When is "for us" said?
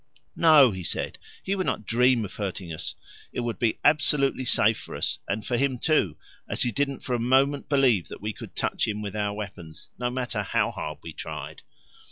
4.79-5.19